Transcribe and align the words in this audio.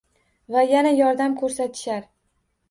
Va 0.55 0.63
yana 0.71 0.93
yordam 1.01 1.37
ko’rsatishar. 1.43 2.09